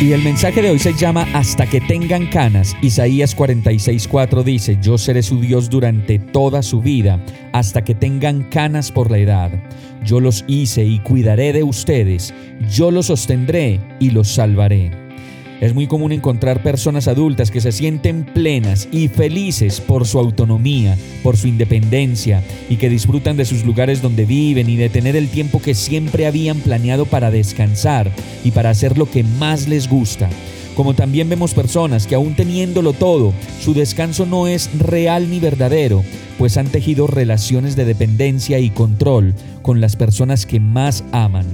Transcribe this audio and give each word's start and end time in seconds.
Y 0.00 0.12
el 0.12 0.22
mensaje 0.22 0.62
de 0.62 0.70
hoy 0.70 0.78
se 0.78 0.94
llama 0.94 1.28
Hasta 1.34 1.66
que 1.66 1.78
tengan 1.78 2.26
canas. 2.28 2.74
Isaías 2.80 3.36
46:4 3.36 4.42
dice, 4.42 4.78
Yo 4.80 4.96
seré 4.96 5.22
su 5.22 5.38
Dios 5.42 5.68
durante 5.68 6.18
toda 6.18 6.62
su 6.62 6.80
vida, 6.80 7.22
hasta 7.52 7.84
que 7.84 7.94
tengan 7.94 8.44
canas 8.44 8.90
por 8.90 9.10
la 9.10 9.18
edad. 9.18 9.50
Yo 10.02 10.20
los 10.20 10.42
hice 10.46 10.86
y 10.86 11.00
cuidaré 11.00 11.52
de 11.52 11.64
ustedes, 11.64 12.32
yo 12.70 12.90
los 12.90 13.06
sostendré 13.06 13.78
y 14.00 14.08
los 14.08 14.28
salvaré. 14.28 15.09
Es 15.60 15.74
muy 15.74 15.86
común 15.86 16.10
encontrar 16.12 16.62
personas 16.62 17.06
adultas 17.06 17.50
que 17.50 17.60
se 17.60 17.70
sienten 17.70 18.24
plenas 18.24 18.88
y 18.90 19.08
felices 19.08 19.82
por 19.82 20.06
su 20.06 20.18
autonomía, 20.18 20.96
por 21.22 21.36
su 21.36 21.48
independencia 21.48 22.42
y 22.70 22.76
que 22.76 22.88
disfrutan 22.88 23.36
de 23.36 23.44
sus 23.44 23.66
lugares 23.66 24.00
donde 24.00 24.24
viven 24.24 24.70
y 24.70 24.76
de 24.76 24.88
tener 24.88 25.16
el 25.16 25.28
tiempo 25.28 25.60
que 25.60 25.74
siempre 25.74 26.26
habían 26.26 26.60
planeado 26.60 27.04
para 27.04 27.30
descansar 27.30 28.10
y 28.42 28.52
para 28.52 28.70
hacer 28.70 28.96
lo 28.96 29.10
que 29.10 29.22
más 29.22 29.68
les 29.68 29.86
gusta. 29.86 30.30
Como 30.74 30.94
también 30.94 31.28
vemos 31.28 31.52
personas 31.52 32.06
que 32.06 32.14
aún 32.14 32.34
teniéndolo 32.34 32.94
todo, 32.94 33.34
su 33.60 33.74
descanso 33.74 34.24
no 34.24 34.46
es 34.46 34.70
real 34.78 35.28
ni 35.28 35.40
verdadero, 35.40 36.02
pues 36.38 36.56
han 36.56 36.68
tejido 36.68 37.06
relaciones 37.06 37.76
de 37.76 37.84
dependencia 37.84 38.58
y 38.60 38.70
control 38.70 39.34
con 39.60 39.82
las 39.82 39.96
personas 39.96 40.46
que 40.46 40.58
más 40.58 41.04
aman. 41.12 41.44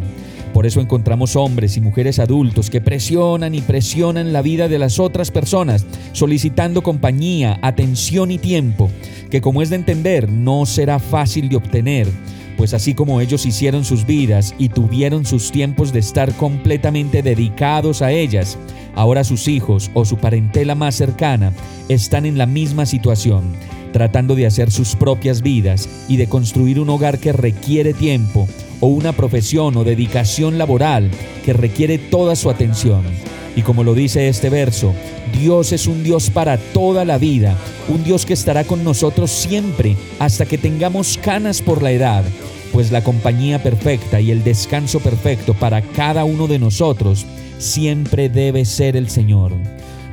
Por 0.67 0.73
eso 0.73 0.81
encontramos 0.81 1.37
hombres 1.37 1.77
y 1.77 1.81
mujeres 1.81 2.19
adultos 2.19 2.71
que 2.71 2.81
presionan 2.81 3.55
y 3.55 3.61
presionan 3.61 4.33
la 4.33 4.43
vida 4.43 4.67
de 4.67 4.81
las 4.81 4.99
otras 4.99 5.31
personas, 5.31 5.87
solicitando 6.11 6.83
compañía, 6.83 7.61
atención 7.63 8.33
y 8.33 8.39
tiempo, 8.39 8.91
que 9.31 9.41
como 9.41 9.63
es 9.63 9.71
de 9.71 9.77
entender, 9.77 10.29
no 10.29 10.67
será 10.67 10.99
fácil 10.99 11.49
de 11.49 11.55
obtener, 11.55 12.09
pues 12.57 12.75
así 12.75 12.95
como 12.95 13.21
ellos 13.21 13.47
hicieron 13.47 13.85
sus 13.85 14.07
vidas 14.07 14.57
y 14.59 14.71
tuvieron 14.71 15.25
sus 15.25 15.53
tiempos 15.53 15.93
de 15.93 16.01
estar 16.01 16.33
completamente 16.33 17.23
dedicados 17.23 18.03
a 18.03 18.11
ellas, 18.11 18.59
ahora 18.97 19.23
sus 19.23 19.47
hijos 19.47 19.93
o 19.95 20.05
su 20.05 20.17
parentela 20.17 20.75
más 20.75 20.97
cercana 20.97 21.53
están 21.89 22.27
en 22.27 22.39
la 22.39 22.47
misma 22.47 22.87
situación 22.87 23.45
tratando 23.93 24.35
de 24.35 24.47
hacer 24.47 24.73
sus 24.73 24.97
propias 24.97 25.41
vidas 25.41 25.89
y 26.09 26.17
de 26.17 26.27
construir 26.27 26.81
un 26.81 26.91
hogar 26.91 27.19
que 27.19 27.33
requiere 27.33 27.95
tiempo 27.95 28.47
o 28.81 28.87
una 28.87 29.13
profesión 29.13 29.77
o 29.77 29.85
dedicación 29.85 30.59
laboral 30.59 31.11
que 31.45 31.53
requiere 31.53 31.99
toda 31.99 32.37
su 32.37 32.51
atención. 32.51 33.03
Y 33.57 33.63
como 33.63 33.85
lo 33.85 33.95
dice 33.95 34.29
este 34.29 34.51
verso, 34.51 34.95
Dios 35.33 35.73
es 35.73 35.87
un 35.87 36.05
Dios 36.05 36.29
para 36.29 36.59
toda 36.59 37.05
la 37.05 37.17
vida, 37.17 37.57
un 37.89 38.05
Dios 38.05 38.27
que 38.27 38.35
estará 38.35 38.65
con 38.65 38.85
nosotros 38.85 39.31
siempre 39.31 39.97
hasta 40.19 40.45
que 40.45 40.59
tengamos 40.59 41.19
canas 41.19 41.63
por 41.63 41.83
la 41.83 41.91
edad, 41.91 42.23
pues 42.73 42.93
la 42.93 43.03
compañía 43.03 43.63
perfecta 43.63 44.21
y 44.21 44.31
el 44.31 44.45
descanso 44.45 45.01
perfecto 45.01 45.55
para 45.55 45.81
cada 45.81 46.25
uno 46.25 46.47
de 46.47 46.59
nosotros 46.59 47.25
siempre 47.59 48.29
debe 48.29 48.67
ser 48.67 48.97
el 48.97 49.09
Señor. 49.09 49.53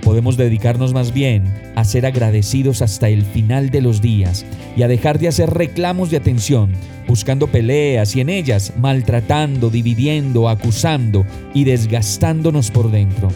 Podemos 0.04 0.36
dedicarnos 0.36 0.94
más 0.94 1.14
bien 1.14 1.44
a 1.76 1.86
ser 1.86 2.06
agradecidos 2.06 2.82
hasta 2.82 3.08
el 3.08 3.24
final 3.24 3.70
de 3.70 3.82
los 3.82 4.02
días 4.02 4.46
y 4.76 4.84
a 4.84 4.88
dejar 4.88 5.18
de 5.18 5.30
hacer 5.30 5.50
reclamos 5.50 6.12
de 6.12 6.18
atención, 6.18 6.74
buscando 7.08 7.48
peleas 7.48 8.16
y 8.16 8.22
en 8.22 8.30
ellas 8.30 8.74
maltratando, 8.78 9.70
dividiendo, 9.70 10.50
acusando 10.50 11.26
y 11.54 11.64
desgastándonos 11.64 12.70
por 12.70 12.92
dentro. 12.92 13.30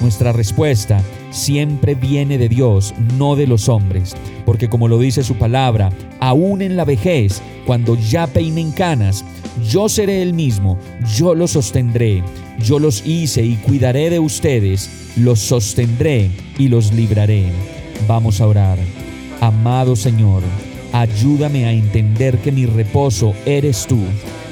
Nuestra 0.00 0.32
respuesta 0.32 1.02
siempre 1.30 1.96
viene 1.96 2.38
de 2.38 2.48
Dios, 2.48 2.94
no 3.18 3.34
de 3.34 3.48
los 3.48 3.68
hombres, 3.68 4.14
porque 4.44 4.68
como 4.68 4.86
lo 4.86 4.98
dice 4.98 5.24
su 5.24 5.34
palabra, 5.34 5.90
aún 6.20 6.62
en 6.62 6.76
la 6.76 6.84
vejez, 6.84 7.42
cuando 7.66 7.96
ya 7.96 8.28
peinen 8.28 8.70
canas, 8.70 9.24
yo 9.62 9.88
seré 9.88 10.22
el 10.22 10.34
mismo, 10.34 10.78
yo 11.16 11.34
los 11.34 11.52
sostendré, 11.52 12.22
yo 12.62 12.78
los 12.78 13.06
hice 13.06 13.44
y 13.44 13.56
cuidaré 13.56 14.10
de 14.10 14.18
ustedes, 14.18 14.90
los 15.16 15.38
sostendré 15.38 16.30
y 16.58 16.68
los 16.68 16.92
libraré. 16.92 17.46
Vamos 18.08 18.40
a 18.40 18.46
orar. 18.46 18.78
Amado 19.40 19.96
Señor, 19.96 20.42
ayúdame 20.92 21.66
a 21.66 21.72
entender 21.72 22.38
que 22.38 22.52
mi 22.52 22.66
reposo 22.66 23.34
eres 23.46 23.86
tú, 23.86 23.98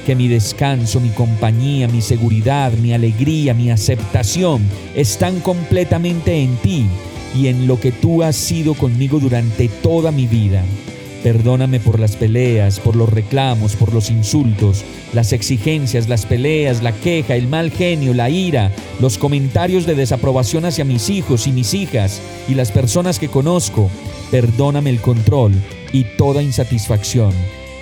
que 0.07 0.15
mi 0.15 0.29
descanso, 0.29 1.01
mi 1.01 1.11
compañía, 1.11 1.89
mi 1.89 2.01
seguridad, 2.01 2.73
mi 2.73 2.93
alegría, 2.93 3.55
mi 3.55 3.71
aceptación 3.71 4.63
están 4.95 5.41
completamente 5.41 6.43
en 6.43 6.57
ti 6.57 6.87
y 7.35 7.49
en 7.49 7.67
lo 7.67 7.81
que 7.81 7.93
tú 7.93 8.23
has 8.23 8.37
sido 8.37 8.75
conmigo 8.75 9.19
durante 9.19 9.69
toda 9.69 10.13
mi 10.13 10.27
vida. 10.27 10.63
Perdóname 11.23 11.79
por 11.79 12.01
las 12.01 12.17
peleas, 12.17 12.81
por 12.81 12.97
los 12.97 13.09
reclamos, 13.09 13.77
por 13.77 13.95
los 13.95 14.11
insultos, 14.11 14.85
las 15.13 15.33
exigencias, 15.33 16.09
las 16.09 16.27
peleas, 16.27 16.83
la 16.83 16.93
queja, 16.93 17.37
el 17.37 17.47
mal 17.47 17.71
genio, 17.71 18.13
la 18.13 18.29
ira, 18.29 18.73
los 19.01 19.19
comentarios 19.19 19.87
de 19.87 19.95
desaprobación 19.95 20.65
hacia 20.65 20.85
mis 20.85 21.11
hijos 21.11 21.47
y 21.47 21.53
mis 21.53 21.75
hijas 21.75 22.21
y 22.49 22.55
las 22.55 22.73
personas 22.73 23.21
que 23.21 23.29
conozco. 23.29 23.89
Perdóname 24.33 24.91
el 24.91 25.01
control 25.01 25.53
y 25.93 26.05
toda 26.17 26.43
insatisfacción 26.43 27.33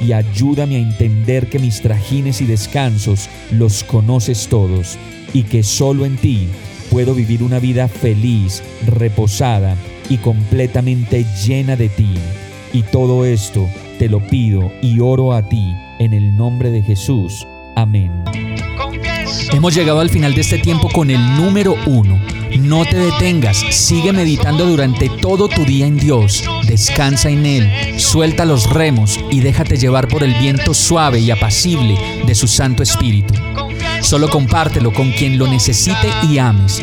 y 0.01 0.13
ayúdame 0.13 0.77
a 0.77 0.81
entender 0.81 1.49
que 1.49 1.59
mis 1.59 1.81
trajines 1.81 2.41
y 2.41 2.47
descansos 2.47 3.29
los 3.51 3.85
conoces 3.85 4.49
todos 4.49 4.99
y 5.33 5.45
que 5.45 5.63
solo 5.63 6.05
en 6.05 6.17
ti 6.17 6.49
puedo 6.91 7.15
vivir 7.15 7.43
una 7.43 7.59
vida 7.59 7.89
feliz, 7.89 8.63
reposada 8.87 9.77
y 10.09 10.19
completamente 10.19 11.25
llena 11.47 11.77
de 11.77 11.89
ti. 11.89 12.09
Y 12.73 12.83
todo 12.83 13.25
esto 13.25 13.69
te 13.99 14.09
lo 14.09 14.21
pido 14.21 14.73
y 14.81 15.01
oro 15.01 15.33
a 15.33 15.49
ti 15.49 15.75
en 15.99 16.13
el 16.13 16.37
nombre 16.37 16.71
de 16.71 16.83
Jesús. 16.83 17.47
Amén. 17.77 18.13
Hemos 19.53 19.75
llegado 19.75 20.01
al 20.01 20.11
final 20.11 20.35
de 20.35 20.43
este 20.43 20.59
tiempo 20.59 20.89
con 20.89 21.11
el 21.11 21.21
número 21.37 21.75
uno. 21.87 22.21
No 22.61 22.85
te 22.85 22.97
detengas, 22.97 23.59
sigue 23.71 24.13
meditando 24.13 24.67
durante 24.67 25.09
todo 25.09 25.49
tu 25.49 25.65
día 25.65 25.87
en 25.87 25.97
Dios, 25.97 26.45
descansa 26.67 27.31
en 27.31 27.47
Él, 27.47 28.01
suelta 28.01 28.45
los 28.45 28.69
remos 28.71 29.19
y 29.31 29.41
déjate 29.41 29.77
llevar 29.77 30.09
por 30.09 30.23
el 30.23 30.35
viento 30.35 30.75
suave 30.75 31.21
y 31.21 31.31
apacible 31.31 31.97
de 32.27 32.35
su 32.35 32.47
Santo 32.47 32.83
Espíritu. 32.83 33.35
Solo 34.03 34.29
compártelo 34.29 34.93
con 34.93 35.11
quien 35.13 35.39
lo 35.39 35.47
necesite 35.47 36.09
y 36.29 36.39
ames. 36.39 36.83